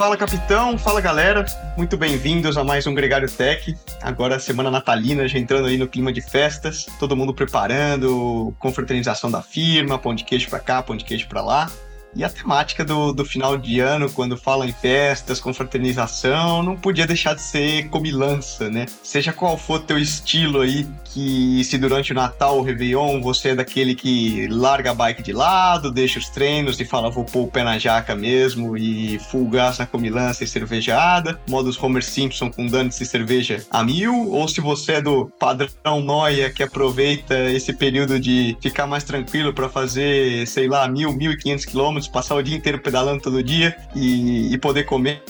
[0.00, 1.44] Fala capitão, fala galera,
[1.76, 3.76] muito bem-vindos a mais um Gregário Tech.
[4.00, 9.42] Agora semana natalina, já entrando aí no clima de festas, todo mundo preparando, confraternização da
[9.42, 11.70] firma, pão de queijo pra cá, pão de queijo pra lá.
[12.14, 17.06] E a temática do, do final de ano, quando fala em festas, confraternização, não podia
[17.06, 18.86] deixar de ser comilança, né?
[19.02, 23.54] Seja qual for teu estilo aí, que se durante o Natal ou Réveillon você é
[23.54, 27.48] daquele que larga a bike de lado, deixa os treinos e fala vou pôr o
[27.48, 32.66] pé na jaca mesmo e full gas na comilança e cervejada, modos Homer Simpson com
[32.66, 37.72] dano de cerveja a mil, ou se você é do padrão noia que aproveita esse
[37.72, 42.36] período de ficar mais tranquilo para fazer, sei lá, mil, mil e quinhentos quilômetros passar
[42.36, 45.22] o dia inteiro pedalando todo dia e, e poder comer.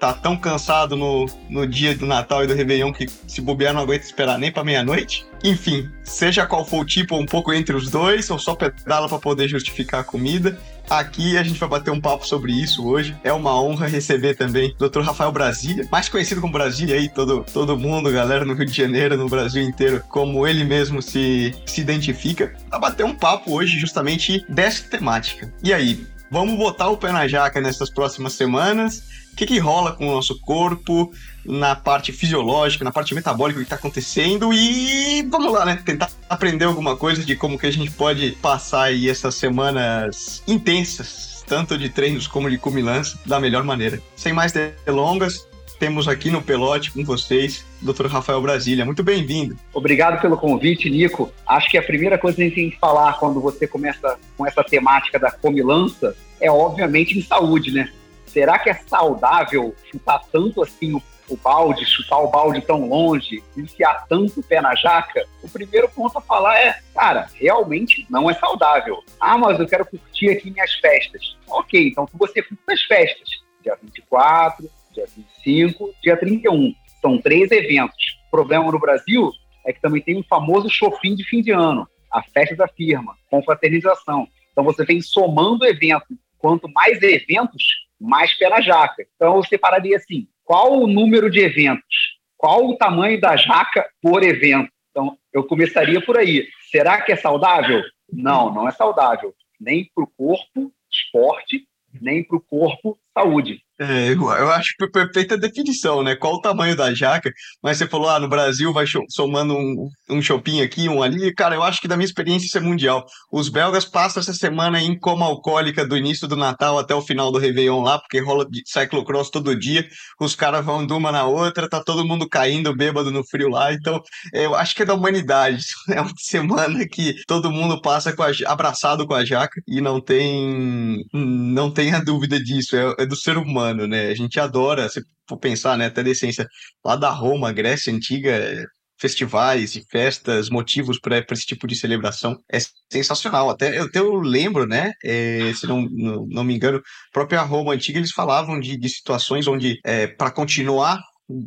[0.00, 3.82] Tá tão cansado no, no dia do Natal e do Réveillon que se bobear não
[3.82, 5.26] aguenta esperar nem pra meia-noite.
[5.44, 9.18] Enfim, seja qual for o tipo, um pouco entre os dois, ou só pedala para
[9.18, 10.58] poder justificar a comida.
[10.88, 13.14] Aqui a gente vai bater um papo sobre isso hoje.
[13.22, 15.02] É uma honra receber também o Dr.
[15.02, 19.18] Rafael Brasília, mais conhecido como Brasília aí, todo, todo mundo, galera no Rio de Janeiro,
[19.18, 24.44] no Brasil inteiro, como ele mesmo se, se identifica, para bater um papo hoje justamente
[24.48, 25.52] dessa temática.
[25.62, 29.02] E aí, vamos botar o pé na jaca nessas próximas semanas?
[29.32, 31.12] O que, que rola com o nosso corpo?
[31.44, 35.80] na parte fisiológica, na parte metabólica do que está acontecendo e vamos lá, né?
[35.84, 41.44] Tentar aprender alguma coisa de como que a gente pode passar aí essas semanas intensas,
[41.46, 44.00] tanto de treinos como de cumilança, da melhor maneira.
[44.16, 45.46] Sem mais delongas,
[45.80, 48.06] temos aqui no Pelote com vocês Dr.
[48.06, 48.84] Rafael Brasília.
[48.84, 49.56] Muito bem-vindo.
[49.72, 51.32] Obrigado pelo convite, Nico.
[51.46, 54.46] Acho que a primeira coisa que a gente tem que falar quando você começa com
[54.46, 57.90] essa temática da comilança é, obviamente, em saúde, né?
[58.26, 64.04] Será que é saudável chutar tanto assim o balde, chutar o balde tão longe, enfiar
[64.06, 68.34] tanto o pé na jaca, o primeiro ponto a falar é, cara, realmente não é
[68.34, 69.02] saudável.
[69.18, 71.38] Ah, mas eu quero curtir aqui minhas festas.
[71.48, 73.28] Ok, então você curta as festas.
[73.62, 74.68] Dia 24,
[75.00, 76.74] dia 25, dia 31.
[77.00, 78.18] São três eventos.
[78.28, 79.30] O problema no Brasil
[79.66, 83.16] é que também tem o famoso shopping de fim de ano, a festa da firma,
[83.30, 84.28] confraternização.
[84.52, 86.16] Então você vem somando eventos.
[86.38, 87.62] Quanto mais eventos,
[88.00, 89.06] mais pé na jaca.
[89.14, 94.22] Então eu separaria assim: qual o número de eventos, qual o tamanho da jaca por
[94.22, 94.70] evento.
[94.90, 96.48] Então, eu começaria por aí.
[96.70, 97.82] Será que é saudável?
[98.12, 99.32] Não, não é saudável.
[99.60, 101.64] Nem para o corpo, esporte,
[102.00, 103.60] nem para o corpo, saúde.
[103.82, 106.14] É, eu acho perfeita definição, né?
[106.14, 107.32] Qual o tamanho da jaca?
[107.62, 111.34] Mas você falou, ah, no Brasil vai somando um, um shopping aqui, um ali.
[111.34, 113.06] Cara, eu acho que da minha experiência isso é mundial.
[113.32, 117.32] Os belgas passam essa semana em coma alcoólica do início do Natal até o final
[117.32, 119.88] do Réveillon lá, porque rola cyclocross todo dia.
[120.20, 123.72] Os caras vão de uma na outra, tá todo mundo caindo bêbado no frio lá.
[123.72, 124.02] Então,
[124.34, 125.64] eu acho que é da humanidade.
[125.90, 130.00] É uma semana que todo mundo passa com a, abraçado com a jaca e não
[130.00, 132.76] tem, não tem a dúvida disso.
[132.76, 134.08] É, é do ser humano né?
[134.08, 136.46] A gente adora, se for pensar, né, até a essência
[136.84, 138.66] lá da Roma, Grécia Antiga,
[139.00, 142.36] festivais e festas, motivos para esse tipo de celebração.
[142.52, 142.58] É
[142.92, 143.48] sensacional.
[143.48, 144.92] Até eu, até eu lembro, né?
[145.02, 146.82] É, se não, não, não, me engano,
[147.12, 151.00] própria Roma antiga eles falavam de, de situações onde, é, para continuar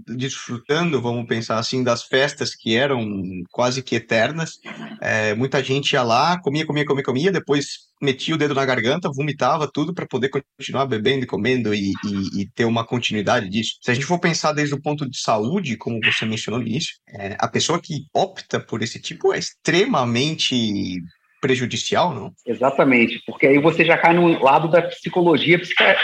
[0.08, 3.06] desfrutando, vamos pensar assim, das festas que eram
[3.52, 4.60] quase que eternas.
[5.02, 9.12] É, muita gente ia lá, comia, comia, comia, comia, depois metia o dedo na garganta,
[9.12, 13.78] vomitava tudo para poder continuar bebendo e comendo e, e, e, ter uma continuidade disso.
[13.82, 16.96] Se a gente for pensar desde o ponto de saúde, como você mencionou no início,
[17.08, 21.02] é, a pessoa que opta por esse tipo é extremamente
[21.44, 22.32] prejudicial, não?
[22.46, 25.60] Exatamente, porque aí você já cai no lado da psicologia,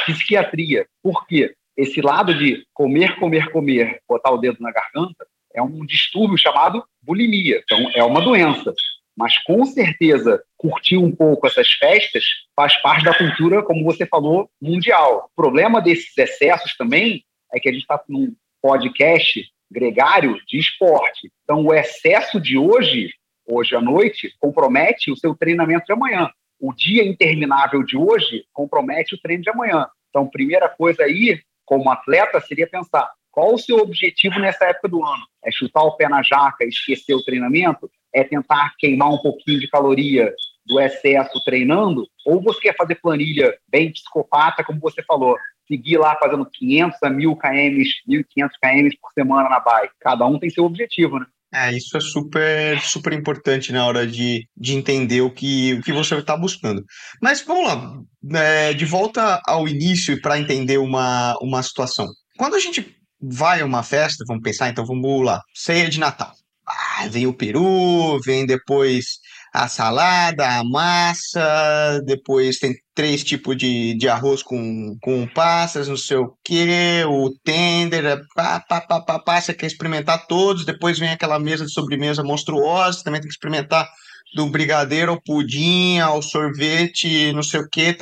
[0.05, 0.85] psiquiatria.
[1.01, 1.53] Por quê?
[1.79, 5.25] Esse lado de comer, comer, comer, botar o dedo na garganta,
[5.55, 7.61] é um distúrbio chamado bulimia.
[7.63, 8.73] Então, é uma doença.
[9.15, 14.49] Mas, com certeza, curtir um pouco essas festas faz parte da cultura, como você falou,
[14.61, 15.29] mundial.
[15.31, 17.23] O problema desses excessos também
[17.53, 21.31] é que a gente está num podcast gregário de esporte.
[21.45, 23.13] Então, o excesso de hoje,
[23.47, 26.29] hoje à noite, compromete o seu treinamento de amanhã.
[26.59, 29.87] O dia interminável de hoje compromete o treino de amanhã.
[30.09, 31.39] Então, primeira coisa aí,
[31.69, 35.23] como atleta, seria pensar qual o seu objetivo nessa época do ano?
[35.45, 37.89] É chutar o pé na jaca esquecer o treinamento?
[38.13, 40.33] É tentar queimar um pouquinho de caloria
[40.65, 45.37] do excesso treinando, ou você quer fazer planilha bem psicopata, como você falou,
[45.67, 49.93] seguir lá fazendo 500 a 1000 km, 1500 km por semana na bike.
[49.99, 51.25] Cada um tem seu objetivo, né?
[51.51, 55.91] É, isso é super, super importante na hora de, de entender o que, o que
[55.91, 56.83] você está buscando.
[57.21, 62.07] Mas vamos lá, é, de volta ao início para entender uma, uma situação.
[62.37, 66.31] Quando a gente vai a uma festa, vamos pensar, então vamos lá, ceia de Natal.
[66.67, 69.17] Ah, vem o peru, vem depois
[69.53, 75.97] a salada, a massa, depois tem três tipos de, de arroz com, com passas, não
[75.97, 80.99] sei o que, o tender, pá, pá, pá, pá, pá, você quer experimentar todos, depois
[80.99, 83.87] vem aquela mesa de sobremesa monstruosa, também tem que experimentar
[84.35, 87.97] do brigadeiro ao pudim, ao sorvete, não sei o que,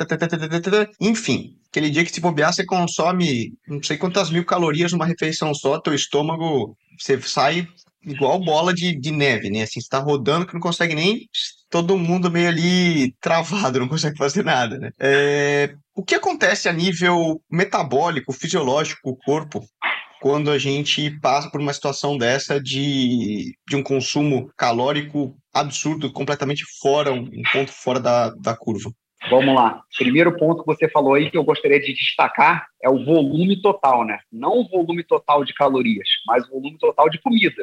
[1.00, 1.54] enfim.
[1.70, 5.78] Aquele dia que se bobear, você consome não sei quantas mil calorias numa refeição só,
[5.78, 7.66] teu estômago, você sai
[8.02, 9.62] igual bola de, de neve, né?
[9.62, 11.28] Assim, você tá rodando que não consegue nem.
[11.70, 14.90] Todo mundo meio ali travado, não consegue fazer nada, né?
[14.98, 19.62] É, o que acontece a nível metabólico, fisiológico, corpo,
[20.20, 26.64] quando a gente passa por uma situação dessa de, de um consumo calórico absurdo, completamente
[26.80, 28.90] fora, um ponto fora da, da curva?
[29.30, 29.82] Vamos lá.
[29.96, 34.06] Primeiro ponto que você falou aí que eu gostaria de destacar é o volume total,
[34.06, 34.18] né?
[34.32, 37.62] Não o volume total de calorias, mas o volume total de comida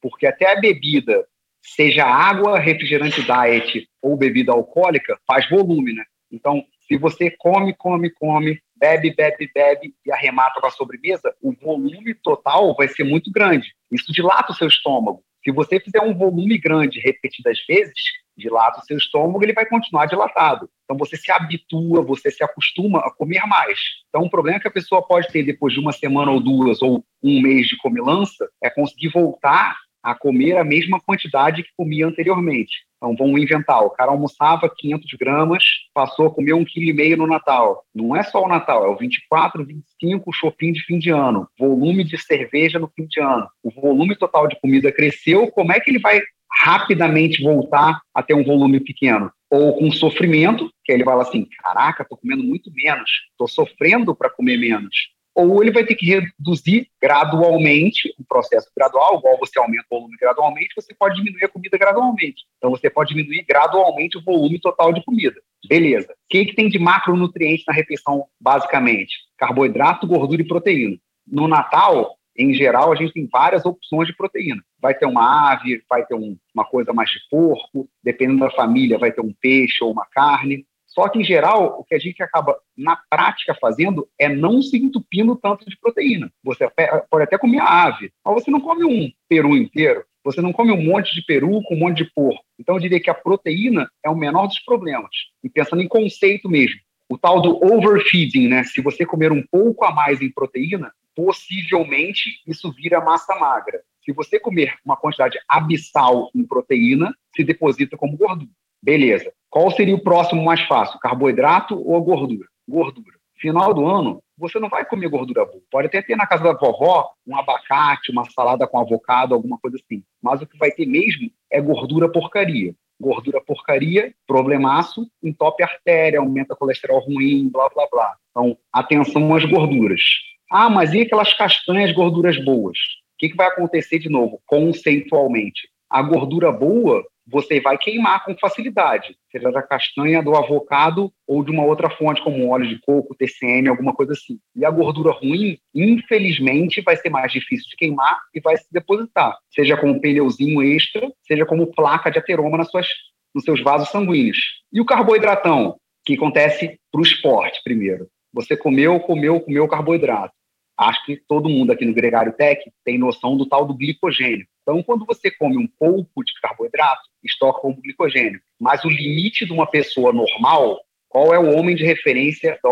[0.00, 1.26] porque até a bebida,
[1.62, 6.04] seja água, refrigerante diet ou bebida alcoólica, faz volume, né?
[6.30, 11.52] Então, se você come, come, come, bebe, bebe, bebe e arremata com a sobremesa, o
[11.52, 13.74] volume total vai ser muito grande.
[13.90, 15.22] Isso dilata o seu estômago.
[15.44, 17.94] Se você fizer um volume grande repetidas vezes,
[18.36, 20.68] dilata o seu estômago, ele vai continuar dilatado.
[20.84, 23.78] Então você se habitua, você se acostuma a comer mais.
[24.08, 27.04] Então o problema que a pessoa pode ter depois de uma semana ou duas ou
[27.22, 32.88] um mês de comilança é conseguir voltar a comer a mesma quantidade que comia anteriormente.
[32.96, 33.82] Então, vamos inventar.
[33.82, 35.64] O cara almoçava 500 gramas,
[35.94, 37.84] passou a comer um quilo e meio no Natal.
[37.94, 41.48] Não é só o Natal, é o 24, 25, o shopping de fim de ano,
[41.58, 43.48] volume de cerveja no fim de ano.
[43.62, 46.20] O volume total de comida cresceu, como é que ele vai
[46.64, 49.30] rapidamente voltar a ter um volume pequeno?
[49.50, 54.28] Ou com sofrimento, que ele fala assim, caraca, estou comendo muito menos, estou sofrendo para
[54.28, 59.84] comer menos ou ele vai ter que reduzir gradualmente, um processo gradual, igual você aumenta
[59.88, 62.42] o volume gradualmente, você pode diminuir a comida gradualmente.
[62.56, 65.36] Então você pode diminuir gradualmente o volume total de comida.
[65.68, 66.12] Beleza.
[66.12, 69.14] O que, que tem de macronutrientes na refeição, basicamente?
[69.36, 70.96] Carboidrato, gordura e proteína.
[71.24, 74.60] No Natal, em geral, a gente tem várias opções de proteína.
[74.80, 78.98] Vai ter uma ave, vai ter um, uma coisa mais de porco, dependendo da família,
[78.98, 80.66] vai ter um peixe ou uma carne.
[80.98, 84.76] Só que, em geral, o que a gente acaba, na prática, fazendo é não se
[84.76, 86.28] entupindo tanto de proteína.
[86.42, 86.68] Você
[87.08, 90.04] pode até comer a ave, mas você não come um peru inteiro.
[90.24, 92.42] Você não come um monte de peru com um monte de porco.
[92.58, 95.10] Então, eu diria que a proteína é o menor dos problemas.
[95.44, 98.64] E pensando em conceito mesmo, o tal do overfeeding, né?
[98.64, 103.80] Se você comer um pouco a mais em proteína, possivelmente isso vira massa magra.
[104.04, 108.50] Se você comer uma quantidade abissal em proteína, se deposita como gordura.
[108.82, 109.32] Beleza.
[109.50, 110.98] Qual seria o próximo mais fácil?
[111.00, 112.46] Carboidrato ou gordura?
[112.68, 113.16] Gordura.
[113.40, 115.62] Final do ano, você não vai comer gordura boa.
[115.70, 119.76] Pode até ter na casa da vovó um abacate, uma salada com avocado, alguma coisa
[119.76, 120.02] assim.
[120.22, 122.74] Mas o que vai ter mesmo é gordura porcaria.
[123.00, 128.16] Gordura porcaria, problemaço, entope artéria, aumenta colesterol ruim, blá, blá, blá.
[128.30, 130.02] Então, atenção às gorduras.
[130.50, 132.76] Ah, mas e aquelas castanhas gorduras boas?
[132.76, 135.68] O que, que vai acontecer de novo, conceitualmente?
[135.88, 141.50] A gordura boa você vai queimar com facilidade, seja da castanha, do avocado ou de
[141.50, 144.38] uma outra fonte, como óleo de coco, TCM, alguma coisa assim.
[144.56, 149.36] E a gordura ruim, infelizmente, vai ser mais difícil de queimar e vai se depositar,
[149.50, 152.88] seja como pneuzinho extra, seja como placa de ateroma nas suas,
[153.34, 154.38] nos seus vasos sanguíneos.
[154.72, 158.08] E o carboidratão, que acontece para o esporte primeiro.
[158.32, 160.32] Você comeu, comeu, comeu carboidrato.
[160.78, 164.46] Acho que todo mundo aqui no Gregário Tech tem noção do tal do glicogênio.
[164.62, 168.40] Então, quando você come um pouco de carboidrato, estoca como glicogênio.
[168.60, 172.70] Mas o limite de uma pessoa normal, qual é o homem de referência da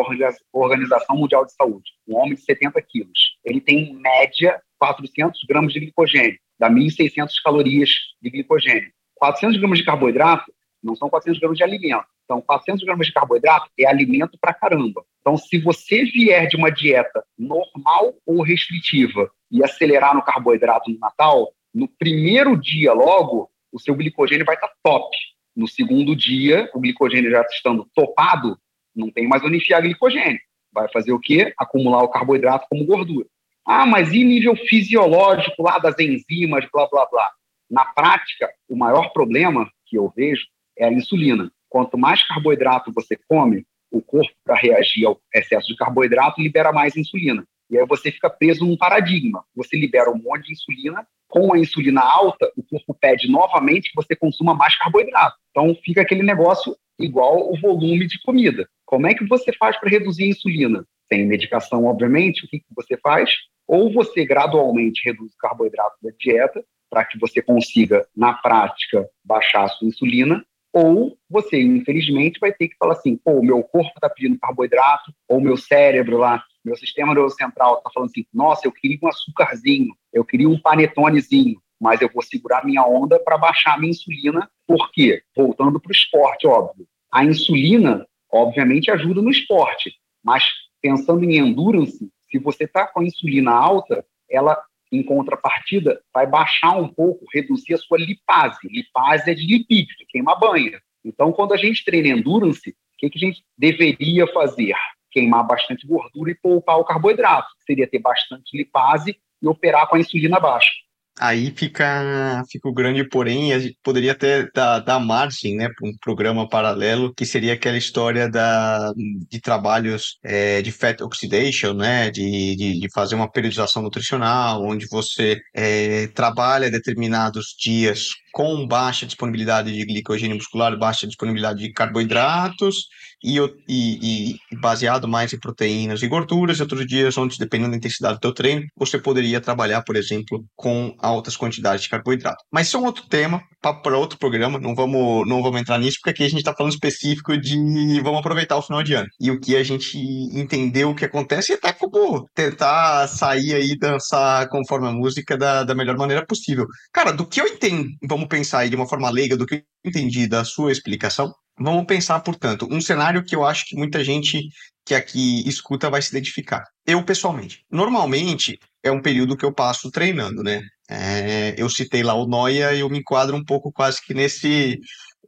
[0.53, 1.91] Organização Mundial de Saúde?
[2.07, 3.37] Um homem de 70 quilos.
[3.45, 7.91] Ele tem, em média, 400 gramas de glicogênio, dá 1.600 calorias
[8.23, 8.93] de glicogênio.
[9.17, 12.07] 400 gramas de carboidrato não são 400 gramas de alimento.
[12.27, 15.05] Então, 400 gramas de carboidrato é alimento pra caramba.
[15.21, 20.99] Então, se você vier de uma dieta normal ou restritiva e acelerar no carboidrato no
[20.99, 25.17] Natal, no primeiro dia logo, o seu glicogênio vai estar tá top.
[25.55, 28.59] No segundo dia, o glicogênio já estando topado,
[28.95, 30.41] não tem mais onde enfiar glicogênio.
[30.73, 31.55] Vai fazer o quê?
[31.57, 33.27] Acumular o carboidrato como gordura.
[33.65, 37.31] Ah, mas e nível fisiológico lá das enzimas, blá, blá, blá?
[37.71, 40.47] Na prática, o maior problema que eu vejo
[40.79, 41.51] é a insulina.
[41.77, 46.97] Quanto mais carboidrato você come, o corpo, para reagir ao excesso de carboidrato, libera mais
[46.97, 47.47] insulina.
[47.69, 49.45] E aí você fica preso num paradigma.
[49.55, 53.95] Você libera um monte de insulina, com a insulina alta, o corpo pede novamente que
[53.95, 55.37] você consuma mais carboidrato.
[55.51, 58.67] Então fica aquele negócio igual o volume de comida.
[58.87, 60.83] Como é que você faz para reduzir a insulina?
[61.13, 63.31] Sem medicação, obviamente, o que, que você faz?
[63.69, 69.65] Ou você gradualmente reduz o carboidrato da dieta, para que você consiga, na prática, baixar
[69.65, 70.43] a sua insulina,
[70.73, 75.41] ou você, infelizmente, vai ter que falar assim, pô, meu corpo está pedindo carboidrato, ou
[75.41, 80.25] meu cérebro lá, meu sistema neurocentral está falando assim, nossa, eu queria um açúcarzinho, eu
[80.25, 84.51] queria um panetonezinho, mas eu vou segurar minha onda para baixar a minha insulina.
[84.67, 85.23] Por quê?
[85.37, 86.87] Voltando para o esporte, óbvio.
[87.13, 89.95] A insulina, obviamente, ajuda no esporte,
[90.25, 90.45] mas
[90.83, 94.61] pensando em endurance, se você está com a insulina alta, ela,
[94.93, 98.59] em contrapartida, vai baixar um pouco, reduzir a sua lipase.
[98.65, 100.81] Lipase é de lipídio, de queima banha.
[101.05, 104.75] Então, quando a gente treina endurance, o que, que a gente deveria fazer?
[105.11, 107.49] Queimar bastante gordura e poupar o carboidrato.
[107.67, 110.71] Seria ter bastante lipase e operar com a insulina baixa.
[111.19, 115.89] Aí fica, fica o grande porém, a gente poderia até dar, dar margem né, para
[115.89, 122.11] um programa paralelo, que seria aquela história da, de trabalhos é, de fat oxidation, né,
[122.11, 129.07] de, de, de, fazer uma periodização nutricional, onde você é, trabalha determinados dias com baixa
[129.07, 132.89] disponibilidade de glicogênio muscular, baixa disponibilidade de carboidratos,
[133.25, 137.79] e, e, e, baseado mais em proteínas e gorduras, e outros dias onde, dependendo da
[137.79, 142.45] intensidade do teu treino, você poderia trabalhar, por exemplo, com altas quantidades de carboidrato.
[142.53, 145.99] Mas isso é um outro tema, para outro programa, não vamos, não vamos entrar nisso,
[146.01, 149.09] porque aqui a gente está falando específico de vamos aproveitar o final de ano.
[149.19, 153.77] E o que a gente entendeu o que acontece e até como tentar sair aí
[153.79, 156.67] dançar conforme a música da, da melhor maneira possível.
[156.93, 159.63] Cara, do que eu entendo, vamos pensar aí de uma forma leiga, do que eu
[159.85, 164.49] entendi da sua explicação, Vamos pensar, portanto, um cenário que eu acho que muita gente
[164.85, 166.63] que aqui escuta vai se identificar.
[166.87, 170.61] Eu, pessoalmente, normalmente é um período que eu passo treinando, né?
[170.89, 174.79] É, eu citei lá o Noia e eu me enquadro um pouco quase que nesse,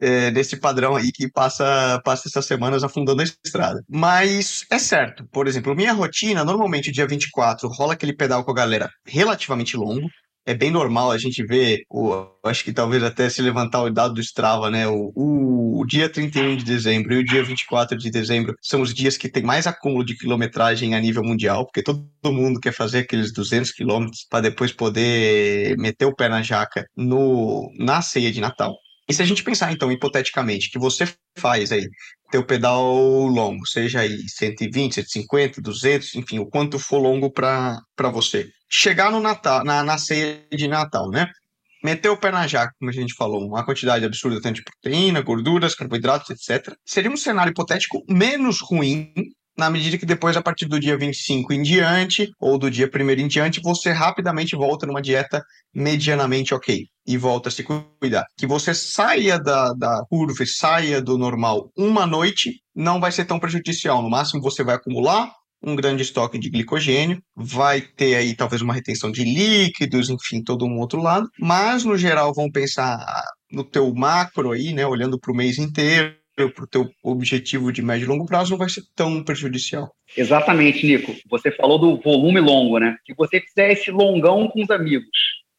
[0.01, 3.83] é, nesse padrão aí que passa, passa essas semanas afundando a estrada.
[3.89, 8.55] Mas é certo, por exemplo, minha rotina, normalmente dia 24 rola aquele pedal com a
[8.55, 10.09] galera relativamente longo,
[10.49, 14.15] é bem normal a gente ver, o, acho que talvez até se levantar o dado
[14.15, 14.89] do Strava, né?
[14.89, 18.95] O, o, o, dia 31 de dezembro e o dia 24 de dezembro são os
[18.95, 23.01] dias que tem mais acúmulo de quilometragem a nível mundial, porque todo mundo quer fazer
[23.01, 28.41] aqueles 200 quilômetros para depois poder meter o pé na jaca no, na ceia de
[28.41, 28.75] Natal.
[29.07, 31.87] E se a gente pensar, então, hipoteticamente, que você faz aí
[32.31, 32.83] teu pedal
[33.27, 38.49] longo, seja aí 120, 150, 200, enfim, o quanto for longo para você.
[38.69, 41.29] Chegar no Natal, na, na ceia de Natal, né?
[41.83, 45.21] Meter o pé na jaca, como a gente falou, uma quantidade absurda tanto de proteína,
[45.21, 46.75] gorduras, carboidratos, etc.
[46.85, 49.13] Seria um cenário hipotético menos ruim
[49.59, 53.11] na medida que depois, a partir do dia 25 em diante, ou do dia 1
[53.11, 55.43] em diante, você rapidamente volta numa dieta
[55.75, 58.25] medianamente ok e volta a se cuidar.
[58.39, 63.41] Que você saia da, da curva, saia do normal uma noite, não vai ser tão
[63.41, 64.01] prejudicial.
[64.01, 65.29] No máximo, você vai acumular
[65.63, 70.65] um grande estoque de glicogênio, vai ter aí talvez uma retenção de líquidos, enfim, todo
[70.65, 72.99] um outro lado, mas no geral vão pensar
[73.51, 76.17] no teu macro aí, né, olhando para o mês inteiro,
[76.55, 79.93] para o teu objetivo de médio e longo prazo não vai ser tão prejudicial.
[80.17, 81.13] Exatamente, Nico.
[81.29, 82.97] Você falou do volume longo, né?
[83.05, 85.09] Se você fizer esse longão com os amigos,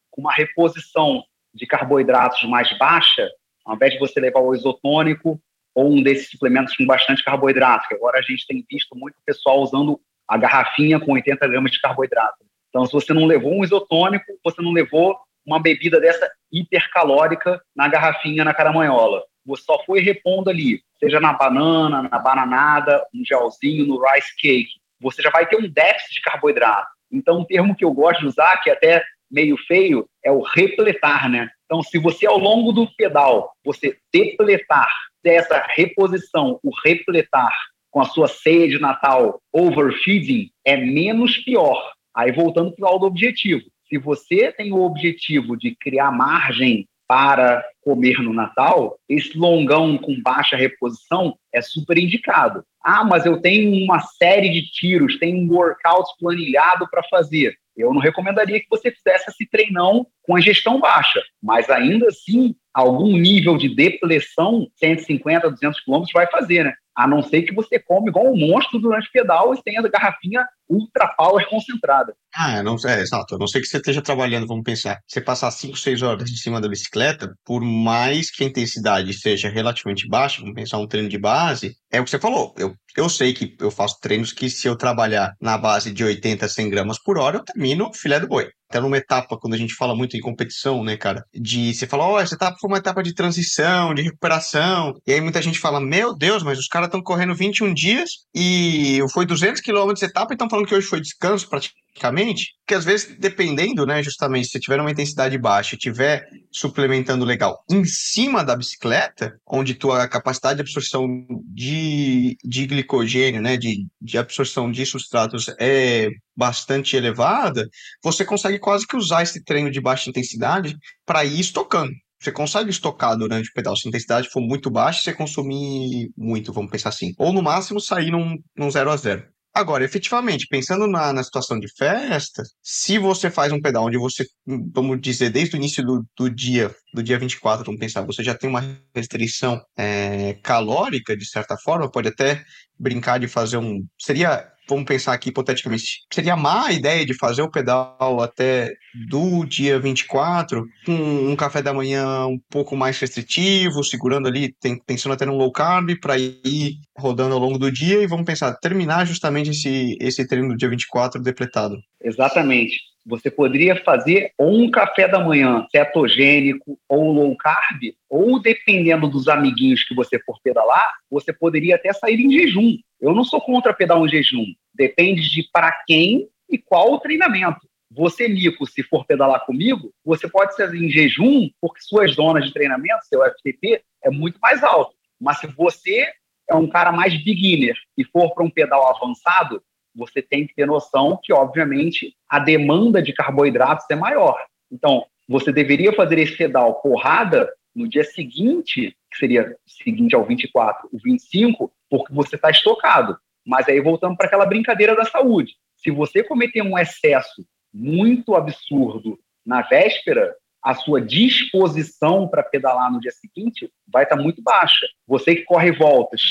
[0.09, 1.21] com uma reposição
[1.53, 3.27] de carboidratos mais baixa,
[3.65, 5.41] ao invés de você levar o isotônico
[5.79, 9.61] ou um desses suplementos com bastante carboidrato, que agora a gente tem visto muito pessoal
[9.61, 12.37] usando a garrafinha com 80 gramas de carboidrato.
[12.69, 17.87] Então, se você não levou um isotônico, você não levou uma bebida dessa hipercalórica na
[17.87, 23.85] garrafinha, na caramanhola você só foi repondo ali, seja na banana, na bananada, um gelzinho,
[23.85, 26.87] no rice cake, você já vai ter um déficit de carboidrato.
[27.11, 30.41] Então, um termo que eu gosto de usar, que é até meio feio, é o
[30.41, 31.49] repletar, né?
[31.65, 34.91] Então, se você ao longo do pedal, você depletar
[35.23, 37.53] dessa reposição, o repletar
[37.91, 41.91] com a sua ceia de Natal, overfeeding, é menos pior.
[42.15, 43.63] Aí, voltando para o do objetivo.
[43.87, 50.21] Se você tem o objetivo de criar margem para comer no Natal, esse longão com
[50.21, 52.63] baixa reposição é super indicado.
[52.83, 57.57] Ah, mas eu tenho uma série de tiros, tenho um workout planilhado para fazer.
[57.79, 62.53] Eu não recomendaria que você fizesse esse treinão com a gestão baixa, mas ainda assim,
[62.73, 66.73] algum nível de depressão, 150, 200 quilômetros, vai fazer, né?
[66.93, 69.87] A não ser que você come igual um monstro durante o pedal e tenha a
[69.87, 72.13] garrafinha ultra power concentrada.
[72.33, 73.35] Ah, não, é, exato.
[73.35, 76.35] A não ser que você esteja trabalhando, vamos pensar, você passar 5, 6 horas em
[76.35, 81.09] cima da bicicleta, por mais que a intensidade seja relativamente baixa, vamos pensar um treino
[81.09, 82.53] de base, é o que você falou.
[82.57, 86.47] Eu, eu sei que eu faço treinos que se eu trabalhar na base de 80,
[86.47, 89.73] 100 gramas por hora, eu termino filé do boi até numa etapa, quando a gente
[89.73, 92.77] fala muito em competição, né, cara, de você falar, ó, oh, essa etapa foi uma
[92.77, 96.87] etapa de transição, de recuperação, e aí muita gente fala, meu Deus, mas os caras
[96.87, 100.75] estão correndo 21 dias e foi 200 quilômetros de etapa e estão falando falando que
[100.75, 105.75] hoje foi descanso praticamente, que às vezes, dependendo, né, justamente, se tiver uma intensidade baixa
[105.75, 111.07] e tiver suplementando legal em cima da bicicleta, onde tua capacidade de absorção
[111.45, 117.67] de, de glicogênio, né, de, de absorção de substratos é bastante elevada,
[118.03, 120.75] você consegue quase que usar esse treino de baixa intensidade
[121.05, 121.91] para ir estocando.
[122.21, 123.77] Você consegue estocar durante o pedal.
[123.77, 127.13] Se a intensidade for muito baixa, você consumir muito, vamos pensar assim.
[127.17, 131.59] Ou no máximo sair num, num 0 a 0 Agora, efetivamente, pensando na, na situação
[131.59, 136.05] de festa, se você faz um pedal onde você, vamos dizer, desde o início do,
[136.15, 138.63] do dia, do dia 24, vamos pensar, você já tem uma
[138.95, 142.43] restrição é, calórica, de certa forma, pode até
[142.77, 143.85] brincar de fazer um.
[143.99, 148.71] Seria vamos pensar aqui hipoteticamente, seria má a ideia de fazer o pedal até
[149.07, 154.53] do dia 24, com um café da manhã um pouco mais restritivo, segurando ali,
[154.85, 158.53] pensando até no low carb, para ir rodando ao longo do dia e vamos pensar,
[158.55, 161.75] terminar justamente esse, esse treino do dia 24 depletado.
[162.01, 162.89] Exatamente.
[163.05, 169.27] Você poderia fazer ou um café da manhã cetogênico ou low carb, ou dependendo dos
[169.27, 172.77] amiguinhos que você for pedalar, você poderia até sair em jejum.
[173.01, 174.45] Eu não sou contra pedal em jejum.
[174.73, 177.67] Depende de para quem e qual o treinamento.
[177.91, 182.53] Você, Nico, se for pedalar comigo, você pode ser em jejum, porque suas zonas de
[182.53, 184.95] treinamento, seu FTP, é muito mais alto.
[185.19, 186.07] Mas se você
[186.47, 189.61] é um cara mais beginner e for para um pedal avançado,
[189.95, 194.37] você tem que ter noção que, obviamente, a demanda de carboidratos é maior.
[194.71, 200.89] Então, você deveria fazer esse pedal porrada no dia seguinte, que seria seguinte ao 24,
[200.91, 203.17] o 25, porque você está estocado.
[203.49, 205.55] Mas aí voltamos para aquela brincadeira da saúde.
[205.75, 212.99] Se você cometer um excesso muito absurdo na véspera, a sua disposição para pedalar no
[212.99, 214.85] dia seguinte vai estar tá muito baixa.
[215.07, 216.21] Você que corre voltas,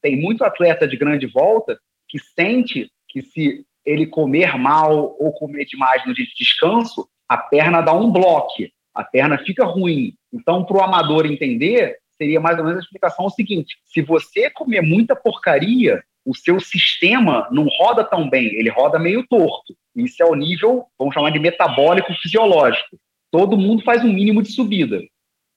[0.00, 5.66] tem muito atleta de grande volta que sente que se ele comer mal ou comer
[5.66, 8.62] demais no dia de descanso, a perna dá um bloco,
[8.94, 10.14] a perna fica ruim.
[10.32, 14.48] Então, para o amador entender, seria mais ou menos a explicação o seguinte: se você
[14.48, 19.74] comer muita porcaria, o seu sistema não roda tão bem, ele roda meio torto.
[19.94, 22.96] Isso é o nível, vamos chamar de metabólico fisiológico.
[23.30, 25.00] Todo mundo faz um mínimo de subida.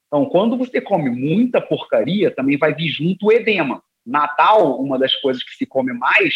[0.07, 3.81] Então, quando você come muita porcaria, também vai vir junto o edema.
[4.05, 6.33] Natal, uma das coisas que se come mais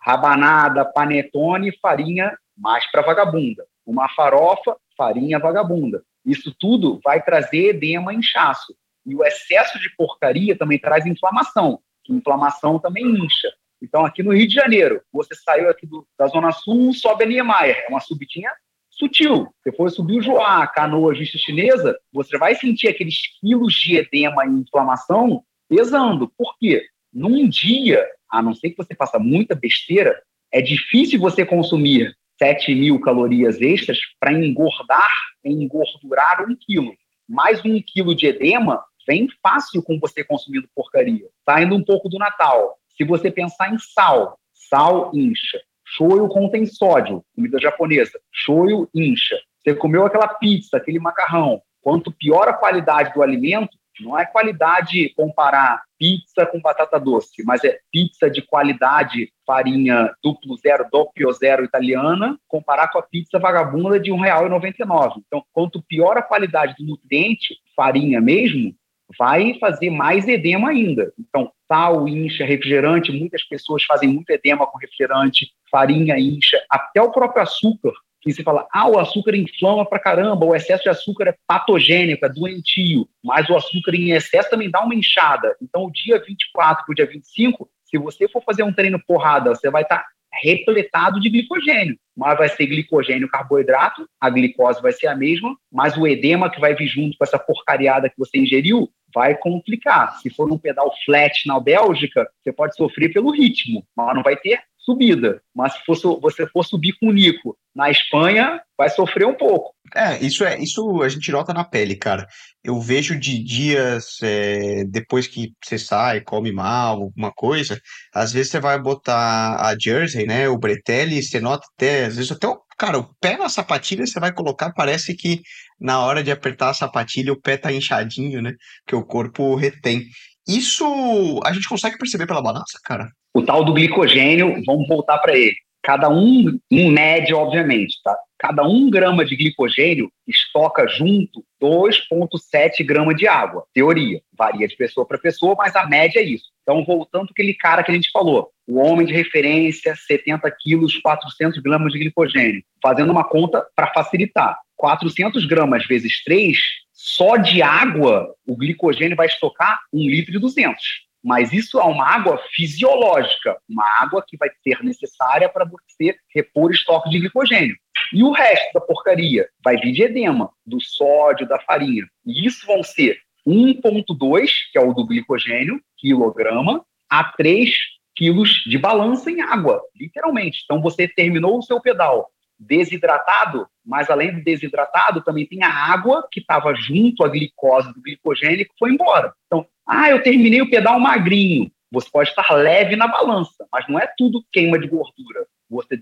[0.00, 3.64] rabanada, panetone, farinha mais para vagabunda.
[3.86, 6.02] Uma farofa, farinha vagabunda.
[6.24, 8.74] Isso tudo vai trazer edema e inchaço.
[9.06, 13.52] E o excesso de porcaria também traz inflamação, inflamação também incha.
[13.82, 17.26] Então, aqui no Rio de Janeiro, você saiu aqui do, da Zona Sul, sobe a
[17.26, 18.50] Niemeyer, é uma subidinha
[18.90, 19.48] sutil.
[19.76, 24.50] For subir o Joá, canoa vista chinesa, você vai sentir aqueles quilos de edema e
[24.50, 26.30] inflamação pesando.
[26.36, 26.84] Por quê?
[27.12, 30.20] Num dia, a não ser que você faça muita besteira,
[30.52, 35.10] é difícil você consumir 7 mil calorias extras para engordar,
[35.44, 36.92] engordurar um quilo.
[37.28, 41.26] Mais um quilo de edema vem fácil com você consumindo porcaria.
[41.44, 42.78] Saindo um pouco do Natal.
[43.00, 45.58] Se você pensar em sal, sal incha.
[45.86, 48.20] Shoyu contém sódio, comida japonesa.
[48.30, 49.40] Shoyu incha.
[49.58, 51.62] Você comeu aquela pizza, aquele macarrão.
[51.80, 53.70] Quanto pior a qualidade do alimento,
[54.02, 60.58] não é qualidade comparar pizza com batata doce, mas é pizza de qualidade, farinha duplo
[60.58, 65.22] zero, doppio zero italiana, comparar com a pizza vagabunda de R$ 1,99.
[65.26, 68.74] Então, quanto pior a qualidade do nutriente, farinha mesmo,
[69.18, 71.12] vai fazer mais edema ainda.
[71.18, 77.12] Então, sal incha, refrigerante, muitas pessoas fazem muito edema com refrigerante, farinha incha, até o
[77.12, 81.28] próprio açúcar que você fala, ah, o açúcar inflama pra caramba, o excesso de açúcar
[81.28, 85.56] é patogênico, é doentio, mas o açúcar em excesso também dá uma inchada.
[85.62, 89.54] Então, o dia 24 para o dia 25, se você for fazer um treino porrada,
[89.54, 90.06] você vai estar tá
[90.42, 95.96] repletado de glicogênio, mas vai ser glicogênio carboidrato, a glicose vai ser a mesma, mas
[95.96, 100.18] o edema que vai vir junto com essa porcariada que você ingeriu vai complicar.
[100.20, 104.36] Se for um pedal flat na Bélgica, você pode sofrer pelo ritmo, mas não vai
[104.36, 105.42] ter subida.
[105.54, 109.74] Mas se for, você for subir com o Nico na Espanha, vai sofrer um pouco.
[109.94, 112.26] É, isso é isso a gente nota na pele, cara.
[112.64, 117.80] Eu vejo de dias é, depois que você sai, come mal, alguma coisa,
[118.14, 122.32] às vezes você vai botar a jersey, né, o bretelle, você nota até, às vezes
[122.32, 125.42] até o cara, o pé na sapatilha você vai colocar, parece que
[125.78, 128.54] na hora de apertar a sapatilha o pé tá inchadinho, né?
[128.86, 130.06] Que o corpo retém.
[130.48, 133.06] Isso a gente consegue perceber pela balança, cara?
[133.34, 135.54] O tal do glicogênio, vamos voltar para ele.
[135.90, 138.16] Cada um, em média, obviamente, tá?
[138.38, 143.64] Cada um grama de glicogênio estoca junto 2,7 gramas de água.
[143.74, 144.20] Teoria.
[144.38, 146.44] Varia de pessoa para pessoa, mas a média é isso.
[146.62, 151.58] Então, voltando aquele cara que a gente falou, o homem de referência, 70 quilos, 400
[151.60, 152.62] gramas de glicogênio.
[152.80, 154.56] Fazendo uma conta para facilitar.
[154.76, 156.56] 400 gramas vezes 3,
[156.92, 161.09] só de água, o glicogênio vai estocar 1 litro e 200.
[161.22, 166.70] Mas isso é uma água fisiológica, uma água que vai ser necessária para você repor
[166.70, 167.76] estoque de glicogênio.
[168.12, 172.06] E o resto da porcaria vai vir de edema, do sódio, da farinha.
[172.24, 177.70] E isso vão ser 1,2, que é o do glicogênio, quilograma, a 3
[178.16, 180.62] quilos de balança em água, literalmente.
[180.64, 186.28] Então você terminou o seu pedal desidratado, mas além do desidratado, também tem a água
[186.30, 189.32] que estava junto à glicose do glicogênio que foi embora.
[189.46, 191.70] Então, ah, eu terminei o pedal magrinho.
[191.90, 195.44] Você pode estar leve na balança, mas não é tudo queima de gordura.
[195.68, 196.00] Você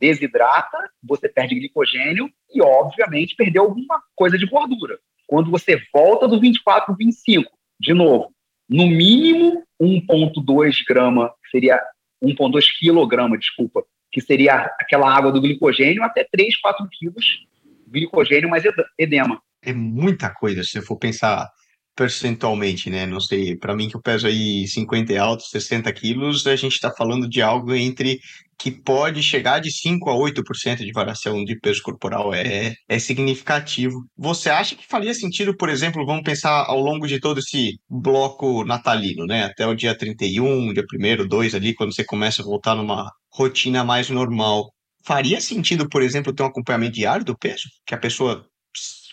[0.00, 4.98] desidrata, você perde glicogênio e, obviamente, perdeu alguma coisa de gordura.
[5.26, 8.32] Quando você volta do 24 para o 25, de novo,
[8.66, 11.78] no mínimo 1,2 grama, seria
[12.22, 17.46] 1,2 quilograma, desculpa, que seria aquela água do glicogênio, até 3, 4 quilos
[17.90, 18.64] glicogênio mais
[18.98, 19.42] edema.
[19.62, 21.50] É muita coisa, se eu for pensar
[21.98, 23.04] percentualmente, né?
[23.06, 26.74] Não sei, para mim que eu peso aí 50 e alto, 60 quilos, a gente
[26.74, 28.20] está falando de algo entre
[28.56, 32.32] que pode chegar de 5 a 8% de variação de peso corporal.
[32.32, 33.96] É, é significativo.
[34.16, 38.64] Você acha que faria sentido, por exemplo, vamos pensar ao longo de todo esse bloco
[38.64, 39.46] natalino, né?
[39.46, 40.84] Até o dia 31, dia
[41.24, 44.72] 1 2 ali, quando você começa a voltar numa rotina mais normal.
[45.04, 47.64] Faria sentido, por exemplo, ter um acompanhamento diário do peso?
[47.84, 48.46] Que a pessoa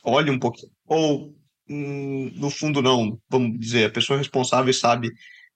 [0.04, 0.72] olhe um pouquinho.
[0.88, 1.34] Ou,
[1.68, 3.18] no fundo, não.
[3.30, 5.10] Vamos dizer, a pessoa responsável sabe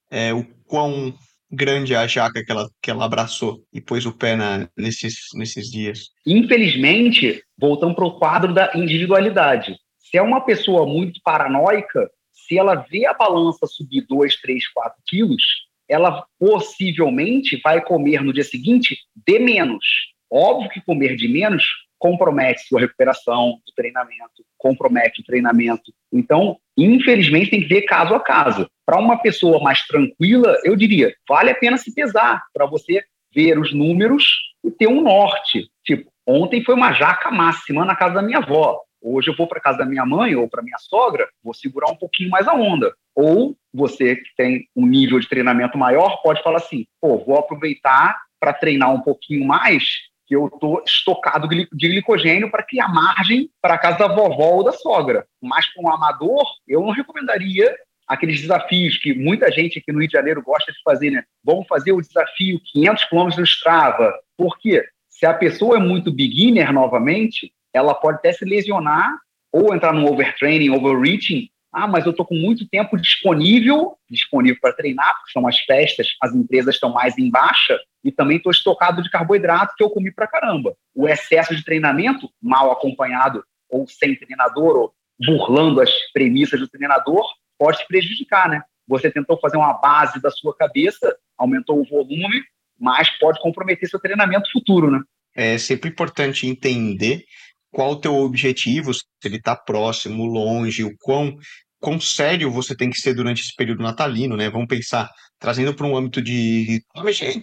[0.09, 1.13] é, o quão
[1.51, 5.69] grande a jaca que ela, que ela abraçou e pôs o pé na, nesses, nesses
[5.69, 6.09] dias.
[6.25, 9.75] Infelizmente, voltamos para o quadro da individualidade.
[9.97, 15.01] Se é uma pessoa muito paranoica, se ela vê a balança subir 2, 3, 4
[15.07, 15.43] quilos,
[15.87, 19.85] ela possivelmente vai comer no dia seguinte de menos.
[20.31, 21.63] Óbvio que comer de menos
[21.99, 25.93] compromete sua recuperação do treinamento, compromete o treinamento.
[26.11, 28.67] Então, infelizmente, tem que ver caso a caso.
[28.85, 33.03] Para uma pessoa mais tranquila, eu diria, vale a pena se pesar para você
[33.35, 34.23] ver os números
[34.63, 35.69] e ter um norte.
[35.85, 38.79] Tipo, ontem foi uma jaca máxima na casa da minha avó.
[39.01, 41.95] Hoje eu vou para casa da minha mãe ou para minha sogra, vou segurar um
[41.95, 42.93] pouquinho mais a onda.
[43.15, 48.17] Ou você que tem um nível de treinamento maior pode falar assim: pô, vou aproveitar
[48.39, 49.83] para treinar um pouquinho mais,
[50.29, 54.63] que eu estou estocado de glicogênio para criar margem para a casa da vovó ou
[54.63, 55.25] da sogra.
[55.41, 57.75] Mas para um amador, eu não recomendaria
[58.07, 61.23] aqueles desafios que muita gente aqui no Rio de Janeiro gosta de fazer, né?
[61.43, 64.13] Vamos fazer o desafio 500 km no Strava.
[64.37, 64.85] Por quê?
[65.09, 69.11] Se a pessoa é muito beginner novamente, ela pode até se lesionar
[69.51, 71.49] ou entrar num overtraining, overreaching.
[71.71, 76.07] Ah, mas eu estou com muito tempo disponível, disponível para treinar, porque são as festas,
[76.21, 80.11] as empresas estão mais em baixa, e também estou estocado de carboidrato que eu comi
[80.11, 80.75] para caramba.
[80.95, 87.23] O excesso de treinamento, mal acompanhado ou sem treinador, ou burlando as premissas do treinador,
[87.57, 88.63] pode prejudicar, né?
[88.87, 92.41] Você tentou fazer uma base da sua cabeça, aumentou o volume,
[92.79, 95.01] mas pode comprometer seu treinamento futuro, né?
[95.35, 97.23] É sempre importante entender
[97.71, 101.35] qual o teu objetivo, se ele está próximo, longe, o quão,
[101.79, 104.49] quão sério você tem que ser durante esse período natalino, né?
[104.49, 106.81] Vamos pensar, trazendo para um âmbito de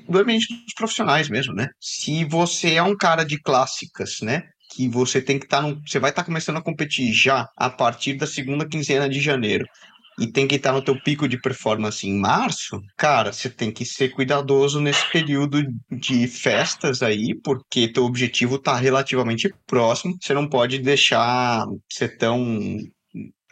[0.08, 1.68] do ambiente dos profissionais mesmo, né?
[1.80, 4.42] Se você é um cara de clássicas, né?
[4.74, 7.70] Que você tem que estar tá você vai estar tá começando a competir já a
[7.70, 9.64] partir da segunda quinzena de janeiro
[10.18, 13.84] e tem que estar no teu pico de performance em março, cara, você tem que
[13.84, 20.16] ser cuidadoso nesse período de festas aí, porque teu objetivo está relativamente próximo.
[20.20, 22.78] Você não pode deixar ser tão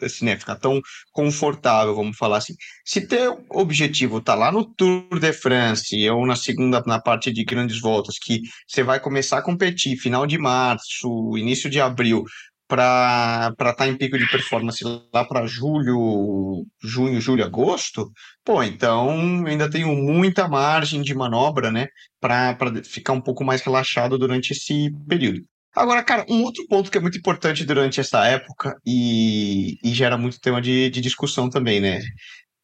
[0.01, 2.53] assim, né, ficar tão confortável, vamos falar assim.
[2.85, 7.43] Se teu objetivo tá lá no Tour de France ou na segunda, na parte de
[7.43, 12.23] grandes voltas, que você vai começar a competir final de março, início de abril,
[12.67, 18.11] para estar tá em pico de performance lá para julho, junho, julho, agosto,
[18.43, 21.87] pô, então ainda tenho muita margem de manobra, né,
[22.19, 25.41] para ficar um pouco mais relaxado durante esse período.
[25.75, 30.17] Agora, cara, um outro ponto que é muito importante durante essa época e, e gera
[30.17, 31.99] muito tema de, de discussão também, né?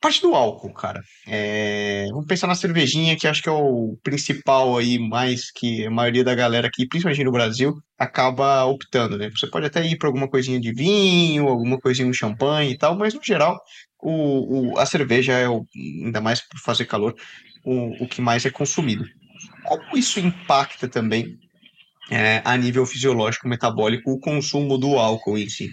[0.01, 0.99] Parte do álcool, cara.
[1.27, 5.91] É, vamos pensar na cervejinha, que acho que é o principal aí, mais que a
[5.91, 9.29] maioria da galera aqui, principalmente no Brasil, acaba optando, né?
[9.29, 12.97] Você pode até ir para alguma coisinha de vinho, alguma coisinha de champanhe e tal,
[12.97, 13.61] mas no geral,
[14.01, 15.63] o, o a cerveja é, o,
[16.03, 17.13] ainda mais por fazer calor,
[17.63, 19.05] o, o que mais é consumido.
[19.63, 21.37] Como isso impacta também
[22.09, 25.69] é, a nível fisiológico, metabólico, o consumo do álcool em si?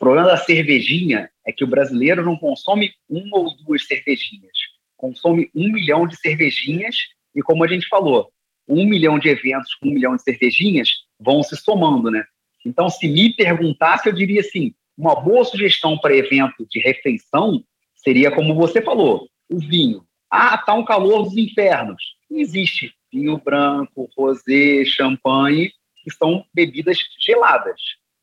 [0.00, 4.56] Problema da cervejinha é que o brasileiro não consome uma ou duas cervejinhas,
[4.96, 6.96] consome um milhão de cervejinhas
[7.34, 8.32] e, como a gente falou,
[8.66, 12.24] um milhão de eventos com um milhão de cervejinhas vão se somando, né?
[12.64, 17.62] Então, se me perguntasse, eu diria assim, uma boa sugestão para evento de refeição
[17.94, 20.04] seria como você falou, o vinho.
[20.30, 22.02] Ah, tá um calor dos infernos.
[22.30, 27.80] Existe vinho branco, rosé, champanhe, que são bebidas geladas.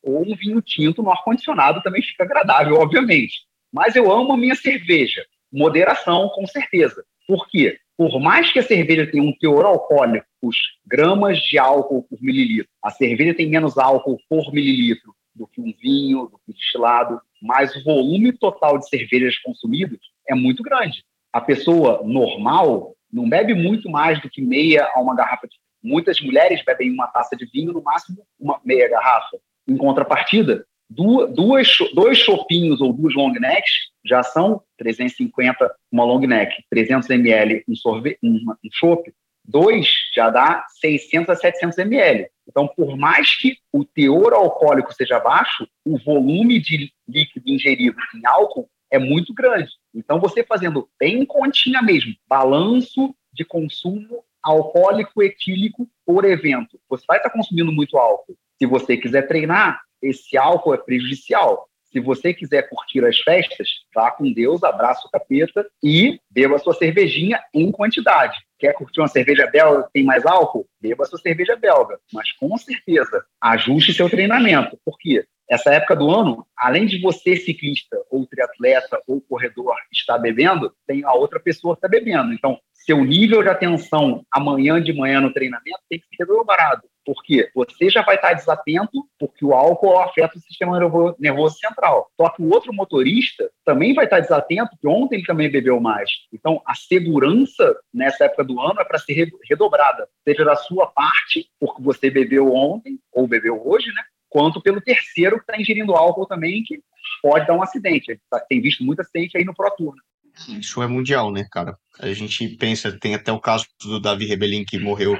[0.08, 3.46] Ou um vinho tinto no ar-condicionado também fica agradável, obviamente.
[3.72, 5.24] Mas eu amo a minha cerveja.
[5.52, 7.04] Moderação, com certeza.
[7.26, 7.78] Por quê?
[7.96, 12.70] Por mais que a cerveja tenha um teor alcoólico, os gramas de álcool por mililitro,
[12.82, 17.20] a cerveja tem menos álcool por mililitro do que um vinho, do que um destilado,
[17.42, 21.04] mas o volume total de cervejas consumidas é muito grande.
[21.32, 26.20] A pessoa normal não bebe muito mais do que meia a uma garrafa de Muitas
[26.20, 29.38] mulheres bebem uma taça de vinho, no máximo uma meia garrafa.
[29.68, 33.72] Em contrapartida, duas, dois chopinhos ou duas long necks
[34.04, 38.40] já são 350 uma long neck, 300 ml um sorvete, um
[38.72, 39.12] chopp,
[39.44, 42.28] dois já dá 600 a 700 ml.
[42.48, 48.26] Então, por mais que o teor alcoólico seja baixo, o volume de líquido ingerido em
[48.26, 49.70] álcool é muito grande.
[49.94, 56.78] Então, você fazendo bem continha mesmo, balanço de consumo alcoólico etílico por evento.
[56.88, 58.36] Você vai estar consumindo muito álcool.
[58.58, 61.67] Se você quiser treinar, esse álcool é prejudicial.
[61.90, 66.58] Se você quiser curtir as festas, vá com Deus, abraça o capeta e beba a
[66.58, 68.36] sua cervejinha em quantidade.
[68.58, 70.66] Quer curtir uma cerveja belga que tem mais álcool?
[70.80, 71.98] Beba a sua cerveja belga.
[72.12, 74.78] Mas com certeza, ajuste seu treinamento.
[74.84, 75.24] Por quê?
[75.48, 81.02] Essa época do ano, além de você, ciclista, ou triatleta, ou corredor, estar bebendo, tem
[81.04, 82.34] a outra pessoa que está bebendo.
[82.34, 86.82] Então, seu nível de atenção amanhã de manhã no treinamento tem que ser dobrado.
[87.08, 90.78] Porque você já vai estar desatento, porque o álcool afeta o sistema
[91.18, 92.10] nervoso central.
[92.20, 96.10] Só que o outro motorista também vai estar desatento, porque ontem ele também bebeu mais.
[96.30, 101.48] Então, a segurança nessa época do ano é para ser redobrada, seja da sua parte,
[101.58, 104.02] porque você bebeu ontem, ou bebeu hoje, né?
[104.28, 106.78] quanto pelo terceiro que está ingerindo álcool também, que
[107.22, 108.20] pode dar um acidente.
[108.50, 109.94] Tem visto muito acidente aí no Pro Tour.
[109.94, 110.58] Né?
[110.60, 111.74] Isso é mundial, né, cara?
[111.98, 115.18] A gente pensa, tem até o caso do Davi Rebelin que morreu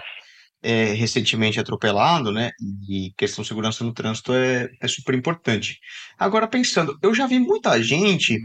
[0.62, 2.50] é, recentemente atropelado, né?
[2.88, 5.78] E questão de segurança no trânsito é, é super importante.
[6.18, 8.38] Agora, pensando, eu já vi muita gente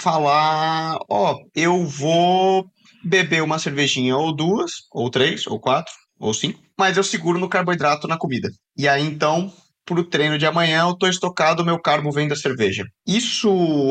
[0.00, 2.66] falar: ó, oh, eu vou
[3.04, 7.48] beber uma cervejinha ou duas, ou três, ou quatro, ou cinco, mas eu seguro no
[7.48, 8.50] carboidrato na comida.
[8.76, 9.52] E aí então
[9.84, 12.84] para o treino de amanhã eu estou estocado, meu carbo vem da cerveja.
[13.06, 13.48] Isso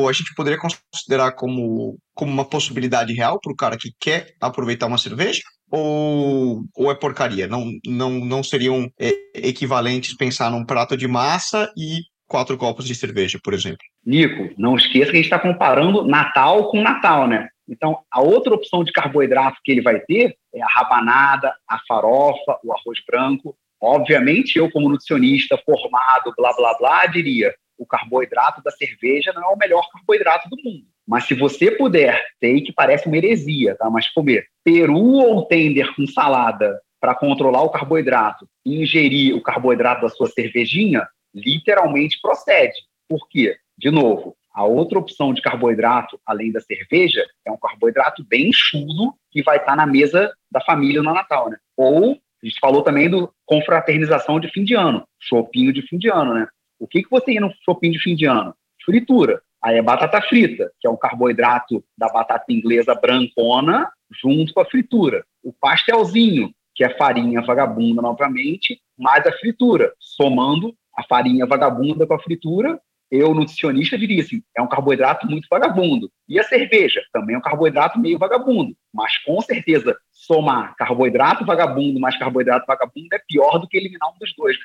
[0.08, 4.86] a gente poderia considerar como, como uma possibilidade real para o cara que quer aproveitar
[4.86, 5.42] uma cerveja?
[5.70, 7.46] Ou, ou é porcaria?
[7.46, 12.94] Não, não, não seriam é, equivalentes pensar num prato de massa e quatro copos de
[12.94, 13.84] cerveja, por exemplo?
[14.06, 17.48] Nico, não esqueça que a gente está comparando Natal com Natal, né?
[17.68, 22.58] Então, a outra opção de carboidrato que ele vai ter é a rabanada, a farofa,
[22.64, 23.56] o arroz branco.
[23.80, 29.46] Obviamente, eu, como nutricionista formado, blá, blá, blá, diria: o carboidrato da cerveja não é
[29.46, 30.84] o melhor carboidrato do mundo.
[31.06, 33.88] Mas se você puder, sei que parece uma heresia, tá?
[33.90, 40.02] Mas comer peru ou tender com salada para controlar o carboidrato e ingerir o carboidrato
[40.02, 42.76] da sua cervejinha, literalmente procede.
[43.08, 43.56] Por quê?
[43.76, 49.14] De novo, a outra opção de carboidrato, além da cerveja, é um carboidrato bem chulo
[49.30, 51.56] que vai estar na mesa da família no Natal, né?
[51.76, 56.08] Ou a gente falou também do confraternização de fim de ano, chopinho de fim de
[56.08, 56.46] ano, né?
[56.78, 58.54] O que, que você ia no chopinho de fim de ano?
[58.84, 59.42] Fritura.
[59.62, 63.90] Aí é batata frita, que é um carboidrato da batata inglesa brancona,
[64.22, 65.22] junto com a fritura.
[65.42, 72.14] O pastelzinho, que é farinha vagabunda novamente, mais a fritura, somando a farinha vagabunda com
[72.14, 76.10] a fritura, eu, nutricionista, diria assim: é um carboidrato muito vagabundo.
[76.28, 78.74] E a cerveja também é um carboidrato meio vagabundo.
[78.94, 84.18] Mas com certeza, somar carboidrato vagabundo mais carboidrato vagabundo é pior do que eliminar um
[84.18, 84.56] dos dois.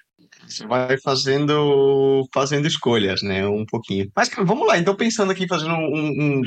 [0.47, 3.47] Você vai fazendo, fazendo escolhas, né?
[3.47, 4.09] Um pouquinho.
[4.15, 6.41] Mas vamos lá, então pensando aqui, fazendo um, um,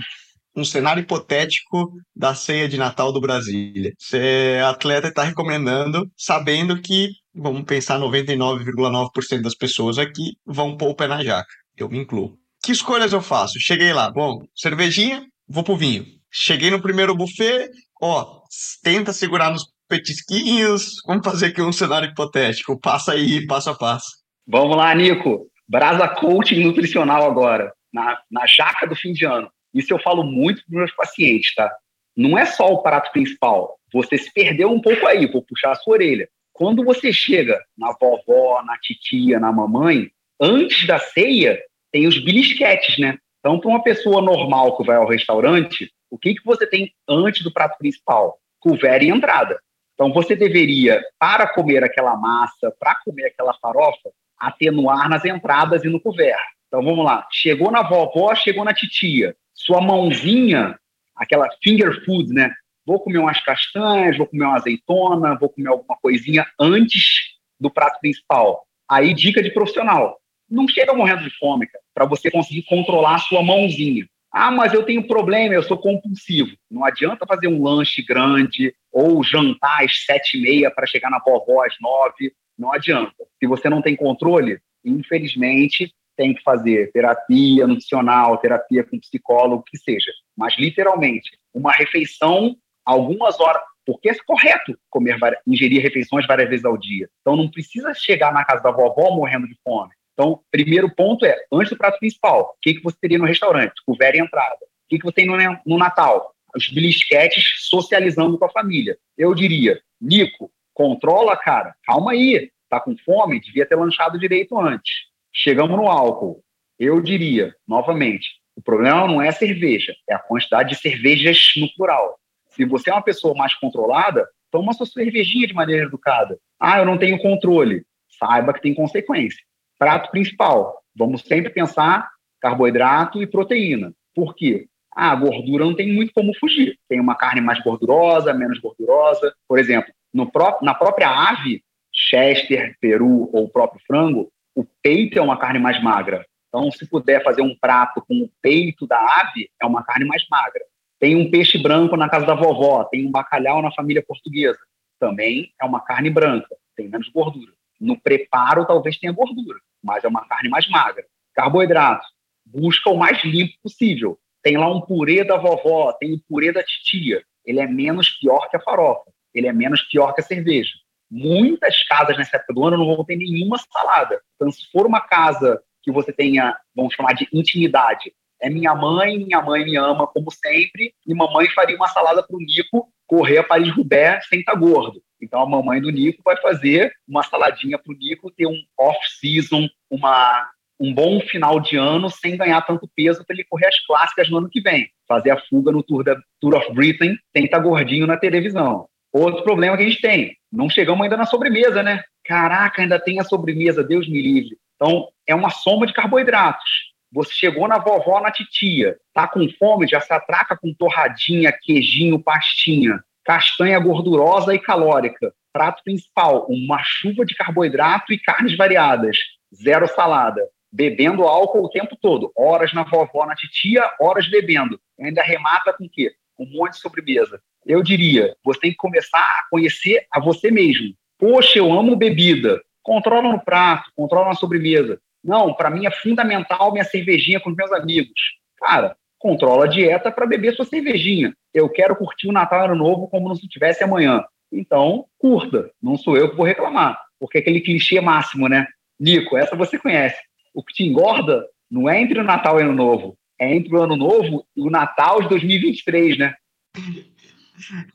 [0.57, 3.93] um cenário hipotético da ceia de Natal do Brasília.
[3.99, 10.95] Você, atleta, está recomendando, sabendo que, vamos pensar, 99,9% das pessoas aqui vão pôr o
[10.95, 11.49] pé na jaca
[11.83, 12.39] eu me incluo.
[12.63, 13.61] Que escolhas eu faço?
[13.61, 16.05] Cheguei lá, bom, cervejinha, vou pro vinho.
[16.31, 18.43] Cheguei no primeiro buffet, ó,
[18.83, 20.97] tenta segurar nos petisquinhos.
[21.07, 22.79] Vamos fazer aqui um cenário hipotético.
[22.79, 24.07] Passa aí, passo a passo.
[24.47, 25.47] Vamos lá, Nico.
[25.69, 29.51] Brasa Coaching Nutricional agora, na, na jaca do fim de ano.
[29.75, 31.71] Isso eu falo muito para meus pacientes, tá?
[32.17, 33.79] Não é só o prato principal.
[33.93, 36.29] Você se perdeu um pouco aí, vou puxar a sua orelha.
[36.53, 40.11] Quando você chega na vovó, na titia, na mamãe,
[40.41, 41.61] antes da ceia,
[41.93, 43.19] tem os belisquetes, né?
[43.41, 47.43] Então, para uma pessoa normal que vai ao restaurante, o que, que você tem antes
[47.43, 48.39] do prato principal?
[48.61, 49.59] Couvert e entrada.
[49.95, 55.89] Então, você deveria, para comer aquela massa, para comer aquela farofa, atenuar nas entradas e
[55.89, 56.39] no couvert.
[56.69, 57.27] Então, vamos lá.
[57.33, 59.35] Chegou na vovó, chegou na titia.
[59.55, 60.79] Sua mãozinha,
[61.17, 62.53] aquela finger food, né?
[62.87, 67.99] Vou comer umas castanhas, vou comer uma azeitona, vou comer alguma coisinha antes do prato
[68.01, 68.65] principal.
[68.89, 70.18] Aí, dica de profissional.
[70.51, 74.07] Não chega morrendo de fome, para você conseguir controlar a sua mãozinha.
[74.31, 76.51] Ah, mas eu tenho problema, eu sou compulsivo.
[76.71, 81.19] Não adianta fazer um lanche grande ou jantar às sete e meia para chegar na
[81.19, 82.33] vovó às nove.
[82.59, 83.15] Não adianta.
[83.39, 89.79] Se você não tem controle, infelizmente, tem que fazer terapia nutricional, terapia com psicólogo, que
[89.79, 90.11] seja.
[90.37, 96.77] Mas, literalmente, uma refeição, algumas horas, porque é correto comer, ingerir refeições várias vezes ao
[96.77, 97.09] dia.
[97.21, 99.93] Então, não precisa chegar na casa da vovó morrendo de fome.
[100.19, 103.81] Então, primeiro ponto é, antes do prato principal, o que, que você teria no restaurante?
[103.87, 104.57] Couvert e entrada.
[104.57, 106.35] O que, que você tem no, no Natal?
[106.57, 108.99] Os belisquetes socializando com a família.
[109.17, 114.93] Eu diria, Nico, controla, cara, calma aí, tá com fome, devia ter lanchado direito antes.
[115.33, 116.43] Chegamos no álcool.
[116.81, 121.73] Eu diria, novamente, o problema não é a cerveja, é a quantidade de cervejas no
[121.77, 122.19] plural.
[122.49, 126.41] Se você é uma pessoa mais controlada, toma sua cervejinha de maneira educada.
[126.59, 127.85] Ah, eu não tenho controle.
[128.19, 129.47] Saiba que tem consequência.
[129.79, 130.83] Prato principal.
[130.97, 132.11] Vamos sempre pensar
[132.41, 133.93] carboidrato e proteína.
[134.15, 134.67] Por quê?
[134.95, 136.77] Ah, a gordura não tem muito como fugir.
[136.89, 139.33] Tem uma carne mais gordurosa, menos gordurosa.
[139.47, 139.93] Por exemplo,
[140.33, 141.63] pró na própria ave,
[141.93, 146.27] Chester, peru ou o próprio frango, o peito é uma carne mais magra.
[146.49, 150.27] Então, se puder fazer um prato com o peito da ave, é uma carne mais
[150.29, 150.65] magra.
[150.99, 154.59] Tem um peixe branco na casa da vovó, tem um bacalhau na família portuguesa.
[154.99, 157.53] Também é uma carne branca, tem menos gordura.
[157.81, 161.05] No preparo, talvez tenha gordura, mas é uma carne mais magra.
[161.35, 162.07] Carboidrato,
[162.45, 164.19] busca o mais limpo possível.
[164.43, 167.23] Tem lá um purê da vovó, tem o purê da titia.
[167.45, 170.73] Ele é menos pior que a farofa, ele é menos pior que a cerveja.
[171.11, 174.21] Muitas casas nessa época do ano não vão ter nenhuma salada.
[174.37, 179.19] Então, se for uma casa que você tenha, vamos chamar de intimidade, é minha mãe,
[179.19, 183.39] minha mãe me ama como sempre, e mamãe faria uma salada para o Nico correr
[183.39, 185.03] a Paris-Roubaix sem estar tá gordo.
[185.21, 189.69] Então a mamãe do Nico vai fazer uma saladinha para o Nico ter um off-season,
[189.91, 190.49] uma
[190.81, 194.39] um bom final de ano sem ganhar tanto peso para ele correr as clássicas no
[194.39, 194.89] ano que vem.
[195.09, 198.87] Fazer a fuga no Tour, da, Tour of Britain sem estar tá gordinho na televisão.
[199.13, 202.05] Outro problema que a gente tem, não chegamos ainda na sobremesa, né?
[202.25, 204.57] Caraca, ainda tem a sobremesa, Deus me livre.
[204.77, 206.89] Então, é uma soma de carboidratos.
[207.11, 212.23] Você chegou na vovó, na titia, tá com fome, já se atraca com torradinha, queijinho,
[212.23, 215.35] pastinha, castanha gordurosa e calórica.
[215.53, 219.19] Prato principal, uma chuva de carboidrato e carnes variadas.
[219.55, 220.49] Zero salada.
[220.73, 222.33] Bebendo álcool o tempo todo.
[222.35, 224.81] Horas na vovó, na titia, horas bebendo.
[224.99, 226.11] E ainda remata com o quê?
[226.39, 227.39] Um monte de sobremesa.
[227.67, 230.95] Eu diria, você tem que começar a conhecer a você mesmo.
[231.19, 232.63] Poxa, eu amo bebida.
[232.83, 234.99] Controla no prato, controla na sobremesa.
[235.23, 238.19] Não, para mim é fundamental minha cervejinha com os meus amigos.
[238.57, 241.35] Cara, controla a dieta para beber sua cervejinha.
[241.53, 244.25] Eu quero curtir o Natal Ano Novo como se tivesse amanhã.
[244.53, 245.71] Então, curta.
[245.83, 246.99] Não sou eu que vou reclamar.
[247.19, 248.67] Porque é aquele clichê máximo, né?
[248.99, 250.17] Nico, essa você conhece.
[250.55, 253.19] O que te engorda não é entre o Natal e o Ano Novo.
[253.39, 256.35] É entre o Ano Novo e o Natal de 2023, né?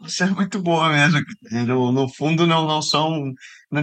[0.06, 1.22] Isso é muito boa mesmo.
[1.66, 3.34] No, no fundo, não, não são.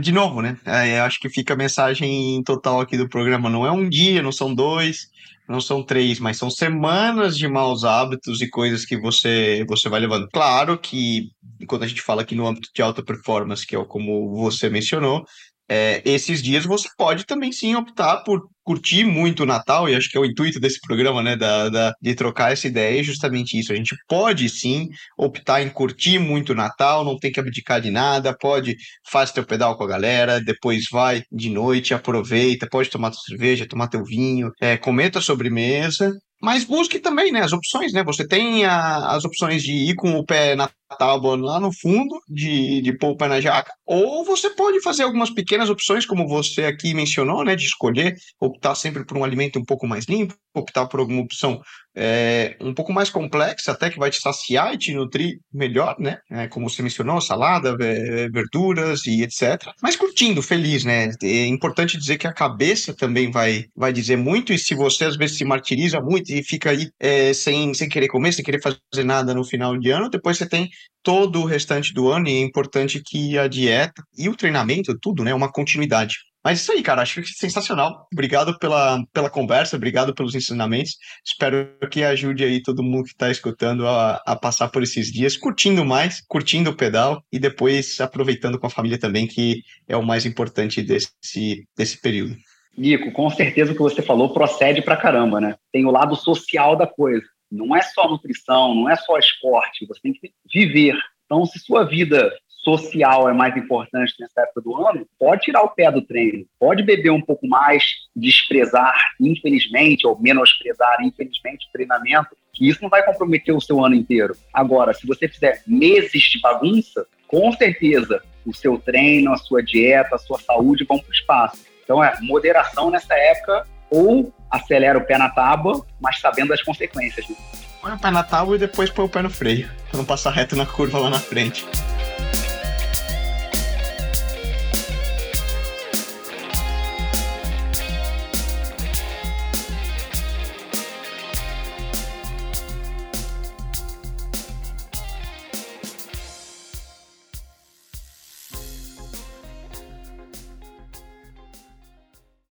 [0.00, 0.56] De novo, né?
[0.64, 3.50] É, acho que fica a mensagem total aqui do programa.
[3.50, 5.08] Não é um dia, não são dois,
[5.50, 9.98] não são três, mas são semanas de maus hábitos e coisas que você, você vai
[10.00, 10.28] levando.
[10.32, 11.30] Claro que
[11.66, 15.24] quando a gente fala aqui no âmbito de alta performance, que é como você mencionou,
[15.70, 20.10] é, esses dias você pode também sim optar por curtir muito o Natal, e acho
[20.10, 23.58] que é o intuito desse programa, né, da, da, de trocar essa ideia, é justamente
[23.58, 23.72] isso.
[23.72, 27.90] A gente pode sim optar em curtir muito o Natal, não tem que abdicar de
[27.90, 28.76] nada, pode,
[29.08, 33.66] faz teu pedal com a galera, depois vai de noite, aproveita, pode tomar tua cerveja,
[33.66, 38.02] tomar teu vinho, é, comer tua sobremesa, mas busque também, né, as opções, né?
[38.04, 42.20] Você tem a, as opções de ir com o pé na tábua lá no fundo,
[42.28, 46.94] de, de pé na jaca, ou você pode fazer algumas pequenas opções, como você aqui
[46.94, 51.00] mencionou, né, de escolher, optar sempre por um alimento um pouco mais limpo, optar por
[51.00, 51.60] alguma opção
[51.94, 56.18] é, um pouco mais complexa, até que vai te saciar e te nutrir melhor, né?
[56.30, 59.72] É, como você mencionou, salada, verduras e etc.
[59.82, 61.10] Mas curtindo, feliz, né?
[61.22, 65.16] É importante dizer que a cabeça também vai, vai dizer muito, e se você às
[65.16, 69.04] vezes se martiriza muito e fica aí é, sem, sem querer comer, sem querer fazer
[69.04, 70.70] nada no final de ano, depois você tem
[71.02, 75.24] todo o restante do ano e é importante que a dieta e o treinamento, tudo,
[75.24, 76.16] né, uma continuidade.
[76.42, 78.06] Mas isso aí, cara, acho sensacional.
[78.10, 80.96] Obrigado pela, pela conversa, obrigado pelos ensinamentos.
[81.24, 85.36] Espero que ajude aí todo mundo que está escutando a, a passar por esses dias,
[85.36, 90.02] curtindo mais, curtindo o pedal e depois aproveitando com a família também, que é o
[90.02, 92.34] mais importante desse, desse período.
[92.76, 95.56] Nico, com certeza o que você falou procede pra caramba, né?
[95.70, 97.26] Tem o lado social da coisa.
[97.50, 100.96] Não é só nutrição, não é só esporte, você tem que viver.
[101.26, 102.32] Então, se sua vida
[102.62, 106.82] social é mais importante nessa época do ano, pode tirar o pé do treino, pode
[106.82, 107.84] beber um pouco mais,
[108.14, 113.94] desprezar, infelizmente, ou menosprezar, infelizmente, o treinamento, que isso não vai comprometer o seu ano
[113.94, 114.36] inteiro.
[114.52, 120.16] Agora, se você fizer meses de bagunça, com certeza o seu treino, a sua dieta,
[120.16, 121.64] a sua saúde vão para o espaço.
[121.82, 127.28] Então, é moderação nessa época ou acelera o pé na tábua, mas sabendo das consequências.
[127.28, 127.36] Né?
[127.80, 130.30] Põe o pé na tábua e depois põe o pé no freio, para não passar
[130.30, 131.66] reto na curva lá na frente.